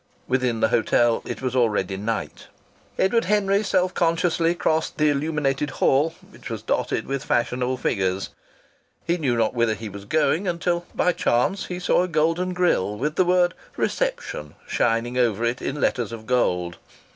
[0.27, 2.47] Within the hotel it was already night.
[2.97, 8.29] Edward Henry self consciously crossed the illuminated hall, which was dotted with fashionable figures.
[9.05, 12.97] He knew not whither he was going, until by chance he saw a golden grille
[12.97, 16.77] with the word "Reception" shining over it in letters of gold.